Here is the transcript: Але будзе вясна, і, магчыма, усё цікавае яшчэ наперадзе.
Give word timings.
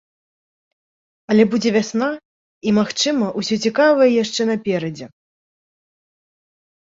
Але 1.33 1.43
будзе 1.51 1.69
вясна, 1.75 2.07
і, 2.71 2.73
магчыма, 2.79 3.25
усё 3.41 3.55
цікавае 3.67 4.09
яшчэ 4.23 4.41
наперадзе. 4.53 5.05